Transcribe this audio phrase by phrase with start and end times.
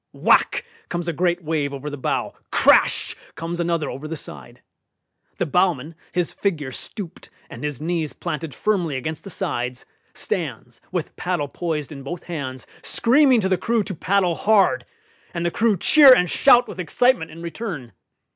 [0.13, 0.65] Whack!
[0.89, 3.15] comes a great wave over the bow; crash!
[3.35, 4.63] comes another over the side.
[5.37, 9.85] The bowman, his figure stooped, and his knees planted firmly against the sides,
[10.15, 14.87] stands, with paddle poised in both hands, screaming to the crew to paddle hard;
[15.35, 17.91] and the crew cheer and shout with excitement in return.